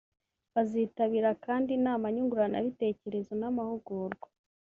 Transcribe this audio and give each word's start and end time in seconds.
Bazitabira 0.53 1.29
kandi 1.45 1.69
inama 1.77 2.05
nyunguranabitekerezo 2.15 3.31
n’amahugurwa 3.41 4.27